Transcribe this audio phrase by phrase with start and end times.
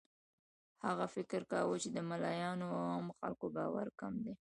[0.85, 4.33] هغه فکر کاوه چې د ملایانو او عامو خلکو باور کم دی.